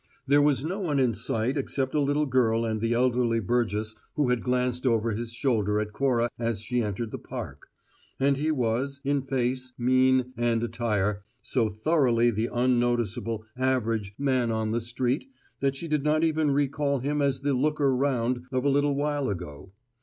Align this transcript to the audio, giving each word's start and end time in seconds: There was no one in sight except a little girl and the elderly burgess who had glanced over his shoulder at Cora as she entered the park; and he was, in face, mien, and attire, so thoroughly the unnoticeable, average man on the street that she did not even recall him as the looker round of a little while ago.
There 0.25 0.41
was 0.41 0.65
no 0.65 0.79
one 0.79 0.97
in 0.97 1.13
sight 1.13 1.57
except 1.57 1.93
a 1.93 1.99
little 1.99 2.25
girl 2.25 2.65
and 2.65 2.81
the 2.81 2.93
elderly 2.93 3.39
burgess 3.39 3.93
who 4.15 4.29
had 4.29 4.41
glanced 4.41 4.87
over 4.87 5.11
his 5.11 5.31
shoulder 5.31 5.79
at 5.79 5.93
Cora 5.93 6.27
as 6.39 6.59
she 6.59 6.81
entered 6.81 7.11
the 7.11 7.19
park; 7.19 7.67
and 8.19 8.35
he 8.35 8.49
was, 8.49 8.99
in 9.03 9.21
face, 9.21 9.73
mien, 9.77 10.33
and 10.35 10.63
attire, 10.63 11.23
so 11.43 11.69
thoroughly 11.69 12.31
the 12.31 12.49
unnoticeable, 12.51 13.45
average 13.55 14.15
man 14.17 14.49
on 14.49 14.71
the 14.71 14.81
street 14.81 15.29
that 15.59 15.75
she 15.75 15.87
did 15.87 16.03
not 16.03 16.23
even 16.23 16.49
recall 16.49 16.97
him 16.97 17.21
as 17.21 17.41
the 17.41 17.53
looker 17.53 17.95
round 17.95 18.47
of 18.51 18.65
a 18.65 18.69
little 18.69 18.95
while 18.95 19.29
ago. 19.29 19.71